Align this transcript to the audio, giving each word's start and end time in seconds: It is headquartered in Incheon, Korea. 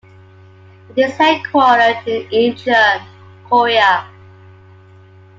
It 0.95 0.99
is 0.99 1.11
headquartered 1.13 2.07
in 2.07 2.27
Incheon, 2.55 3.05
Korea. 3.47 4.07